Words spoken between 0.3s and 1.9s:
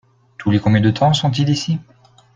Tous les combien de temps sont-ils ici?